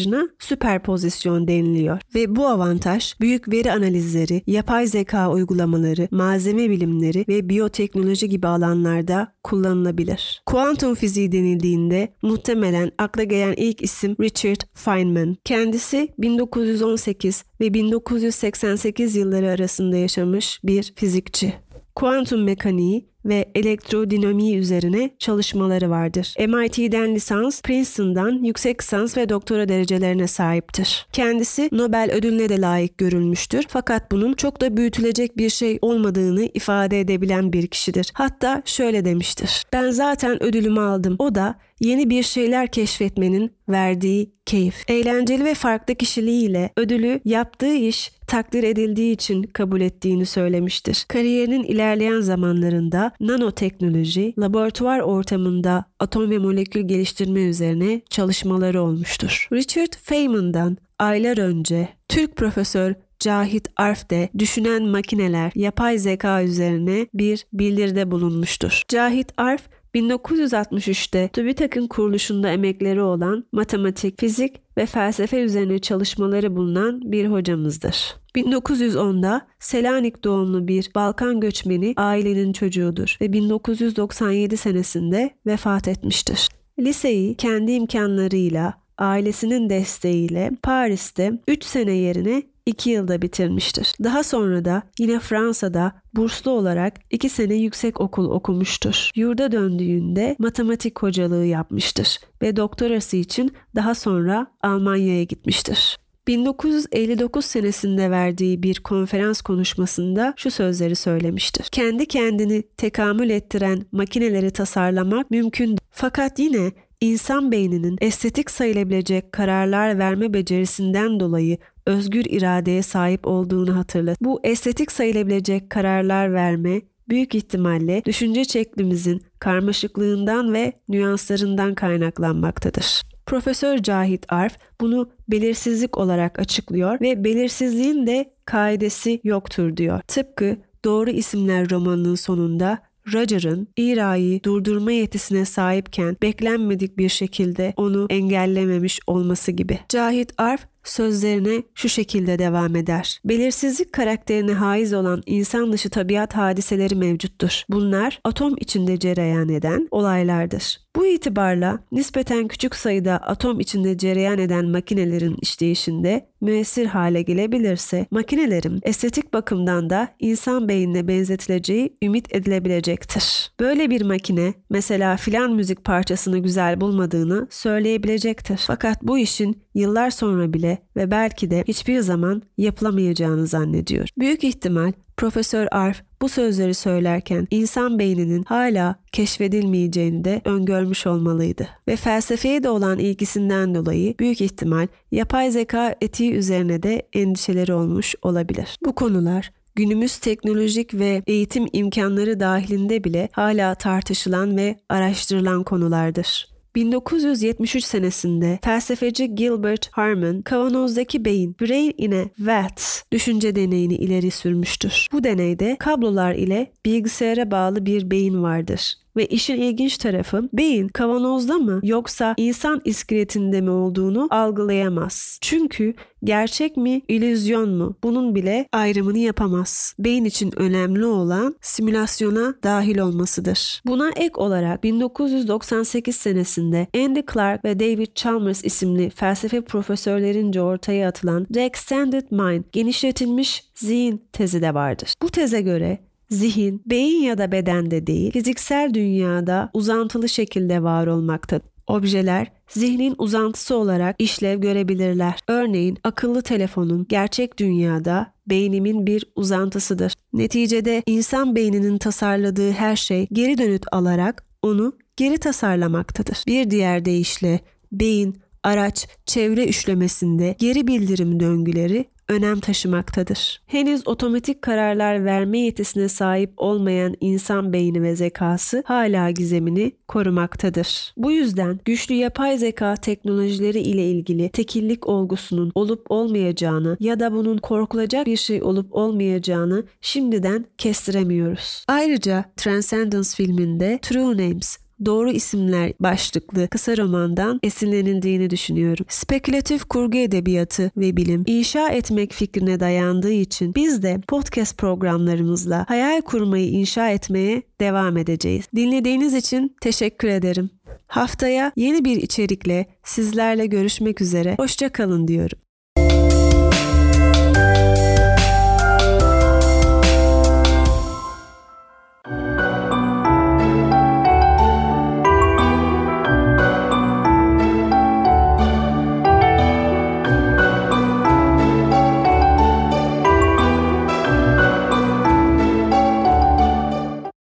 avantajına 0.04 0.30
süperpozisyon 0.40 1.48
deniliyor 1.48 2.00
ve 2.16 2.36
bu 2.36 2.48
avantaj 2.48 3.14
büyük 3.22 3.52
veri 3.52 3.72
analizleri, 3.72 4.42
yapay 4.48 4.88
zeka 4.88 5.32
uygulamaları, 5.32 6.08
malzeme 6.12 6.70
bilimleri 6.70 7.26
ve 7.28 7.50
biyoteknoloji 7.50 8.30
gibi 8.30 8.48
alanlarda 8.48 9.34
kullanılabilir. 9.44 10.42
Kuantum 10.46 10.96
fiziği 10.96 11.32
denildiğinde 11.32 12.14
muhtemelen 12.22 12.92
akla 12.98 13.24
gelen 13.24 13.54
ilk 13.58 13.82
isim 13.82 14.16
Richard 14.22 14.62
Feynman. 14.74 15.38
Kendisi 15.46 16.10
1918 16.18 17.44
ve 17.62 17.74
1988 17.74 19.16
yılları 19.16 19.50
arasında 19.50 19.98
yaşamış 19.98 20.60
bir 20.64 20.94
fizikçi. 20.96 21.54
Kuantum 21.96 22.44
mekaniği 22.44 23.13
ve 23.26 23.52
elektrodinamiği 23.56 24.58
üzerine 24.58 25.10
çalışmaları 25.20 25.90
vardır. 25.90 26.36
MIT'den 26.40 27.16
lisans, 27.16 27.62
Princeton'dan 27.62 28.44
yüksek 28.44 28.82
lisans 28.82 29.18
ve 29.18 29.30
doktora 29.30 29.70
derecelerine 29.70 30.28
sahiptir. 30.28 31.08
Kendisi 31.14 31.70
Nobel 31.72 32.12
ödülüne 32.14 32.50
de 32.50 32.62
layık 32.62 32.98
görülmüştür. 32.98 33.66
Fakat 33.68 34.12
bunun 34.12 34.34
çok 34.34 34.62
da 34.62 34.78
büyütülecek 34.78 35.38
bir 35.38 35.50
şey 35.50 35.80
olmadığını 35.82 36.50
ifade 36.54 37.00
edebilen 37.00 37.54
bir 37.54 37.68
kişidir. 37.68 38.12
Hatta 38.14 38.62
şöyle 38.66 39.06
demiştir. 39.06 39.64
Ben 39.74 39.92
zaten 39.92 40.44
ödülümü 40.44 40.80
aldım. 40.80 41.16
O 41.20 41.36
da 41.36 41.56
yeni 41.80 42.10
bir 42.10 42.24
şeyler 42.24 42.68
keşfetmenin 42.68 43.52
verdiği 43.70 44.32
keyif. 44.46 44.84
Eğlenceli 44.88 45.46
ve 45.46 45.54
farklı 45.54 45.96
kişiliğiyle 45.96 46.70
ödülü 46.78 47.22
yaptığı 47.26 47.74
iş 47.74 48.12
takdir 48.28 48.64
edildiği 48.64 49.14
için 49.14 49.44
kabul 49.44 49.82
ettiğini 49.82 50.26
söylemiştir. 50.26 51.06
Kariyerinin 51.08 51.64
ilerleyen 51.64 52.22
zamanlarında 52.22 53.12
nanoteknoloji, 53.20 54.34
laboratuvar 54.38 55.00
ortamında 55.00 55.86
atom 56.00 56.32
ve 56.32 56.38
molekül 56.38 56.88
geliştirme 56.88 57.42
üzerine 57.42 58.02
çalışmaları 58.10 58.82
olmuştur. 58.82 59.48
Richard 59.54 59.94
Feynman'dan 60.04 60.78
aylar 61.00 61.38
önce 61.38 61.90
Türk 62.08 62.36
profesör 62.36 62.94
Cahit 63.20 63.68
Arf 63.76 64.10
de 64.10 64.30
düşünen 64.40 64.84
makineler 64.84 65.52
yapay 65.56 65.98
zeka 65.98 66.44
üzerine 66.44 67.08
bir 67.14 67.46
bildiride 67.54 68.12
bulunmuştur. 68.12 68.82
Cahit 68.88 69.34
Arf 69.38 69.62
1963'te 69.96 71.28
TÜBİTAK'ın 71.28 71.88
kuruluşunda 71.88 72.50
emekleri 72.50 73.02
olan 73.02 73.46
matematik, 73.52 74.20
fizik 74.20 74.78
ve 74.78 74.86
felsefe 74.86 75.42
üzerine 75.42 75.80
çalışmaları 75.80 76.56
bulunan 76.56 77.12
bir 77.12 77.28
hocamızdır. 77.28 78.16
1910'da 78.36 79.48
Selanik 79.60 80.24
doğumlu 80.24 80.68
bir 80.68 80.92
Balkan 80.96 81.40
göçmeni 81.40 81.94
ailenin 81.98 82.54
çocuğudur 82.54 83.18
ve 83.22 83.34
1997 83.34 84.58
senesinde 84.58 85.30
vefat 85.46 85.88
etmiştir. 85.88 86.50
Liseyi 86.80 87.36
kendi 87.36 87.72
imkanlarıyla, 87.72 88.74
ailesinin 88.98 89.70
desteğiyle 89.70 90.52
Paris'te 90.64 91.40
3 91.48 91.64
sene 91.64 91.92
yerine 91.92 92.44
2 92.66 92.90
yılda 92.90 93.22
bitirmiştir. 93.22 93.94
Daha 94.04 94.24
sonra 94.24 94.66
da 94.66 94.84
yine 95.00 95.20
Fransa'da 95.20 96.02
burslu 96.16 96.52
olarak 96.52 96.94
2 97.12 97.30
sene 97.30 97.56
yüksek 97.56 98.02
okul 98.02 98.30
okumuştur. 98.30 99.10
Yurda 99.16 99.52
döndüğünde 99.52 100.36
matematik 100.40 101.00
hocalığı 101.00 101.46
yapmıştır 101.46 102.20
ve 102.42 102.56
doktorası 102.56 103.18
için 103.18 103.52
daha 103.76 103.96
sonra 103.96 104.48
Almanya'ya 104.62 105.24
gitmiştir. 105.24 105.98
1959 106.28 107.46
senesinde 107.46 108.12
verdiği 108.12 108.64
bir 108.64 108.80
konferans 108.80 109.42
konuşmasında 109.42 110.34
şu 110.38 110.52
sözleri 110.52 110.96
söylemiştir. 110.96 111.68
Kendi 111.72 112.06
kendini 112.06 112.64
tekamül 112.78 113.30
ettiren 113.30 113.86
makineleri 113.92 114.52
tasarlamak 114.52 115.32
mümkün 115.32 115.78
fakat 115.92 116.40
yine 116.40 116.72
insan 117.02 117.52
beyninin 117.52 117.98
estetik 118.02 118.52
sayılabilecek 118.52 119.32
kararlar 119.32 120.00
verme 120.00 120.34
becerisinden 120.34 121.20
dolayı 121.20 121.58
özgür 121.86 122.26
iradeye 122.30 122.82
sahip 122.82 123.28
olduğunu 123.28 123.78
hatırlat. 123.78 124.18
Bu 124.22 124.40
estetik 124.44 124.92
sayılabilecek 124.92 125.70
kararlar 125.70 126.34
verme 126.34 126.82
büyük 127.10 127.36
ihtimalle 127.36 128.06
düşünce 128.06 128.44
şeklimizin 128.44 129.22
karmaşıklığından 129.40 130.54
ve 130.54 130.74
nüanslarından 130.90 131.76
kaynaklanmaktadır. 131.76 133.02
Profesör 133.26 133.78
Cahit 133.78 134.26
Arf 134.30 134.58
bunu 134.82 135.10
belirsizlik 135.28 135.98
olarak 135.98 136.40
açıklıyor 136.40 137.02
ve 137.02 137.24
belirsizliğin 137.24 138.08
de 138.08 138.34
kaidesi 138.46 139.22
yoktur 139.24 139.78
diyor. 139.78 140.02
Tıpkı 140.08 140.58
Doğru 140.86 141.10
İsimler 141.10 141.70
romanının 141.70 142.16
sonunda 142.16 142.80
Roger'ın 143.14 143.68
İra'yı 143.78 144.44
durdurma 144.44 144.92
yetisine 144.92 145.46
sahipken 145.46 146.18
beklenmedik 146.22 146.98
bir 146.98 147.10
şekilde 147.10 147.74
onu 147.78 148.08
engellememiş 148.10 149.00
olması 149.08 149.52
gibi. 149.52 149.80
Cahit 149.90 150.34
Arf 150.38 150.66
sözlerine 150.84 151.64
şu 151.76 151.90
şekilde 151.90 152.40
devam 152.40 152.76
eder. 152.76 153.22
Belirsizlik 153.26 153.94
karakterine 153.94 154.54
haiz 154.54 154.94
olan 154.94 155.24
insan 155.26 155.74
dışı 155.74 155.90
tabiat 155.90 156.36
hadiseleri 156.36 156.96
mevcuttur. 156.96 157.64
Bunlar 157.70 158.22
atom 158.24 158.56
içinde 158.60 159.00
cereyan 159.00 159.50
eden 159.50 159.88
olaylardır. 159.92 160.84
Bu 160.96 161.08
itibarla 161.08 161.80
nispeten 161.92 162.48
küçük 162.48 162.76
sayıda 162.76 163.18
atom 163.18 163.60
içinde 163.60 163.98
cereyan 163.98 164.40
eden 164.40 164.66
makinelerin 164.66 165.38
işleyişinde 165.42 166.30
müessir 166.42 166.86
hale 166.86 167.22
gelebilirse 167.22 168.06
makinelerin 168.12 168.80
estetik 168.84 169.34
bakımdan 169.34 169.90
da 169.90 170.08
insan 170.20 170.68
beynine 170.68 171.08
benzetileceği 171.08 171.98
ümit 172.04 172.36
edilebilecektir. 172.36 173.52
Böyle 173.60 173.90
bir 173.90 174.02
makine 174.02 174.54
mesela 174.70 175.18
filan 175.18 175.52
müzik 175.52 175.84
parçasını 175.84 176.40
güzel 176.40 176.82
bulmadığını 176.82 177.48
söyleyebilecektir. 177.50 178.64
Fakat 178.68 179.04
bu 179.04 179.18
işin 179.18 179.64
yıllar 179.76 180.10
sonra 180.10 180.54
bile 180.54 180.73
ve 180.96 181.12
belki 181.12 181.52
de 181.52 181.64
hiçbir 181.68 182.00
zaman 182.00 182.42
yapılamayacağını 182.58 183.48
zannediyor. 183.48 184.08
Büyük 184.18 184.44
ihtimal 184.44 184.92
Profesör 185.18 185.68
Arf 185.72 186.02
bu 186.22 186.30
sözleri 186.30 186.74
söylerken 186.74 187.48
insan 187.52 188.00
beyninin 188.00 188.44
hala 188.44 188.96
keşfedilmeyeceğini 189.12 190.24
de 190.24 190.42
öngörmüş 190.46 191.08
olmalıydı. 191.08 191.68
Ve 191.88 191.96
felsefeye 191.96 192.64
de 192.64 192.70
olan 192.70 193.00
ilgisinden 193.00 193.76
dolayı 193.76 194.18
büyük 194.20 194.42
ihtimal 194.42 194.88
yapay 195.12 195.52
zeka 195.52 195.96
etiği 196.02 196.34
üzerine 196.34 196.84
de 196.84 197.08
endişeleri 197.14 197.74
olmuş 197.74 198.16
olabilir. 198.22 198.78
Bu 198.86 198.96
konular 198.96 199.52
günümüz 199.76 200.18
teknolojik 200.18 200.94
ve 200.94 201.24
eğitim 201.28 201.68
imkanları 201.74 202.40
dahilinde 202.40 203.04
bile 203.04 203.30
hala 203.32 203.76
tartışılan 203.76 204.58
ve 204.58 204.80
araştırılan 204.90 205.64
konulardır. 205.64 206.53
1973 206.76 207.86
senesinde 207.86 208.60
felsefeci 208.64 209.36
Gilbert 209.36 209.90
Harman 209.92 210.42
kavanozdaki 210.42 211.26
beyin 211.26 211.56
Brain 211.62 211.94
in 211.98 212.12
a 212.12 212.26
Vat 212.40 213.04
düşünce 213.12 213.56
deneyini 213.56 213.96
ileri 213.96 214.32
sürmüştür. 214.32 215.08
Bu 215.12 215.24
deneyde 215.24 215.76
kablolar 215.80 216.36
ile 216.36 216.72
bilgisayara 216.86 217.52
bağlı 217.52 217.86
bir 217.86 218.12
beyin 218.12 218.44
vardır. 218.44 219.03
Ve 219.18 219.26
işin 219.26 219.62
ilginç 219.62 219.98
tarafı 219.98 220.50
beyin 220.54 220.88
kavanozda 220.88 221.58
mı 221.58 221.80
yoksa 221.84 222.34
insan 222.38 222.82
iskeletinde 222.86 223.62
mi 223.62 223.70
olduğunu 223.70 224.28
algılayamaz. 224.30 225.40
Çünkü 225.42 225.94
gerçek 226.24 226.78
mi, 226.78 227.02
illüzyon 227.08 227.70
mu 227.70 227.96
bunun 228.04 228.36
bile 228.36 228.68
ayrımını 228.72 229.18
yapamaz. 229.18 229.96
Beyin 230.00 230.26
için 230.26 230.60
önemli 230.60 231.06
olan 231.06 231.56
simülasyona 231.62 232.56
dahil 232.64 232.98
olmasıdır. 232.98 233.82
Buna 233.86 234.10
ek 234.16 234.34
olarak 234.36 234.84
1998 234.84 236.16
senesinde 236.16 236.88
Andy 236.96 237.22
Clark 237.34 237.66
ve 237.66 237.80
David 237.80 238.16
Chalmers 238.16 238.64
isimli 238.64 239.10
felsefe 239.10 239.62
profesörlerince 239.62 240.62
ortaya 240.62 241.10
atılan 241.10 241.46
The 241.46 241.62
Extended 241.62 242.32
Mind, 242.32 242.64
genişletilmiş 242.72 243.64
zihin 243.76 244.26
tezi 244.34 244.62
de 244.62 244.74
vardır. 244.74 245.14
Bu 245.22 245.30
teze 245.30 245.62
göre 245.62 246.00
zihin, 246.34 246.82
beyin 246.86 247.24
ya 247.24 247.38
da 247.38 247.52
bedende 247.52 248.08
değil, 248.08 248.32
fiziksel 248.32 248.94
dünyada 248.94 249.70
uzantılı 249.74 250.30
şekilde 250.30 250.84
var 250.84 251.08
olmaktadır. 251.08 251.74
Objeler 251.88 252.52
zihnin 252.70 253.16
uzantısı 253.18 253.78
olarak 253.78 254.16
işlev 254.20 254.62
görebilirler. 254.62 255.40
Örneğin 255.48 255.98
akıllı 256.04 256.42
telefonun 256.42 257.06
gerçek 257.10 257.60
dünyada 257.60 258.34
beynimin 258.48 259.08
bir 259.08 259.26
uzantısıdır. 259.36 260.14
Neticede 260.34 261.04
insan 261.06 261.56
beyninin 261.56 261.98
tasarladığı 261.98 262.72
her 262.72 262.96
şey 262.96 263.28
geri 263.34 263.58
dönüt 263.58 263.86
alarak 263.92 264.46
onu 264.62 264.94
geri 265.18 265.38
tasarlamaktadır. 265.38 266.44
Bir 266.48 266.70
diğer 266.70 267.06
deyişle 267.06 267.60
beyin, 267.92 268.38
araç, 268.64 269.08
çevre 269.26 269.66
üçlemesinde 269.66 270.56
geri 270.60 270.88
bildirim 270.88 271.40
döngüleri 271.40 272.06
önem 272.30 272.60
taşımaktadır. 272.60 273.62
Henüz 273.68 274.08
otomatik 274.08 274.62
kararlar 274.62 275.26
verme 275.26 275.60
yetisine 275.60 276.10
sahip 276.10 276.54
olmayan 276.58 277.16
insan 277.22 277.74
beyni 277.74 278.02
ve 278.02 278.16
zekası 278.16 278.84
hala 278.86 279.32
gizemini 279.32 279.92
korumaktadır. 280.08 281.14
Bu 281.18 281.32
yüzden 281.32 281.80
güçlü 281.86 282.16
yapay 282.16 282.58
zeka 282.58 282.96
teknolojileri 282.96 283.80
ile 283.80 284.10
ilgili 284.10 284.50
tekillik 284.50 285.08
olgusunun 285.08 285.72
olup 285.76 286.12
olmayacağını 286.12 286.98
ya 287.00 287.20
da 287.20 287.34
bunun 287.34 287.58
korkulacak 287.58 288.26
bir 288.26 288.38
şey 288.38 288.64
olup 288.64 288.96
olmayacağını 288.96 289.84
şimdiden 290.02 290.66
kestiremiyoruz. 290.78 291.86
Ayrıca 291.88 292.46
Transcendence 292.58 293.30
filminde 293.30 294.00
True 294.02 294.38
Names 294.38 294.83
Doğru 295.06 295.32
isimler 295.32 295.94
başlıklı 296.00 296.68
kısa 296.68 296.98
romandan 296.98 297.60
esinlenildiğini 297.64 298.50
düşünüyorum. 298.50 299.06
Spekülatif 299.10 299.86
kurgu 299.86 300.18
edebiyatı 300.18 300.92
ve 300.98 301.18
bilim 301.18 301.44
inşa 301.48 301.90
etmek 301.90 302.34
fikrine 302.34 302.80
dayandığı 302.80 303.32
için 303.32 303.76
biz 303.76 304.04
de 304.04 304.22
podcast 304.28 304.78
programlarımızla 304.78 305.86
hayal 305.90 306.22
kurmayı 306.22 306.70
inşa 306.70 307.10
etmeye 307.10 307.62
devam 307.82 308.18
edeceğiz. 308.18 308.66
Dinlediğiniz 308.76 309.34
için 309.34 309.76
teşekkür 309.82 310.28
ederim. 310.28 310.70
Haftaya 311.08 311.72
yeni 311.76 312.06
bir 312.06 312.18
içerikle 312.18 312.86
sizlerle 313.04 313.66
görüşmek 313.66 314.22
üzere. 314.22 314.56
Hoşça 314.60 314.90
kalın 314.90 315.28
diyorum. 315.28 315.58